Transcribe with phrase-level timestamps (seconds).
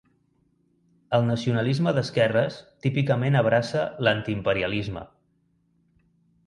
[1.17, 2.57] El nacionalisme d'esquerres
[2.87, 5.07] típicament abraça l'antiimperialisme.